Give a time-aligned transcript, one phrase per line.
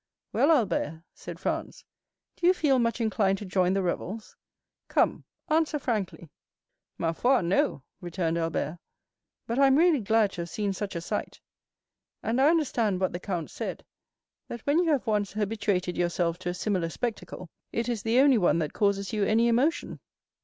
[0.33, 1.85] "Well, Albert," said Franz,
[2.35, 4.35] "do you feel much inclined to join the revels?
[4.87, 6.27] Come, answer frankly."
[6.97, 8.79] "Ma foi, no," returned Albert.
[9.45, 11.39] "But I am really glad to have seen such a sight;
[12.23, 16.53] and I understand what the count said—that when you have once habituated yourself to a
[16.55, 19.99] similar spectacle, it is the only one that causes you any emotion."